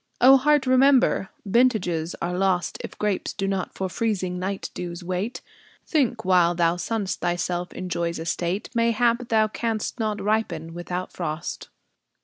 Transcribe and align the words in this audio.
O 0.19 0.35
Heart, 0.37 0.65
remember, 0.65 1.29
vintages 1.45 2.15
are 2.23 2.35
lost 2.35 2.79
If 2.83 2.97
grapes 2.97 3.33
do 3.33 3.47
not 3.47 3.75
for 3.75 3.87
freezing 3.87 4.39
night 4.39 4.71
dews 4.73 5.03
wait. 5.03 5.41
Think, 5.85 6.25
while 6.25 6.55
thou 6.55 6.75
sunnest 6.77 7.19
thyself 7.19 7.71
in 7.71 7.87
Joy's 7.87 8.17
estate, 8.17 8.71
Mayhap 8.73 9.29
thou 9.29 9.47
canst 9.47 9.99
not 9.99 10.19
ripen 10.19 10.73
without 10.73 11.13
frost! 11.13 11.69